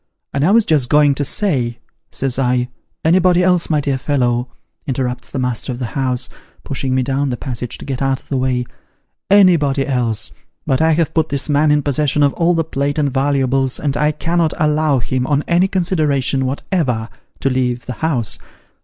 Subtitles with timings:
[0.33, 1.77] 'And I was just a going to say,'
[2.11, 2.69] says I'
[3.05, 4.47] Anybody else, my dear fellow,'
[4.87, 6.27] interrupts the master of the house,
[6.63, 8.65] pushing me down the passage to get out of the way'
[9.45, 10.31] anybody else;
[10.65, 13.95] but I have put this man in possession of all the plate and valuables, and
[13.95, 17.07] I cannot allow him on any consideration whatever,
[17.41, 18.39] to leave tho house.